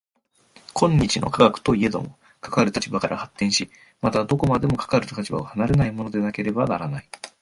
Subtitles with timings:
[0.73, 3.69] 今日の科学といえども、かかる立場から発展し、
[4.01, 7.09] またどこまでもかかる立場を離れないものでなければならない。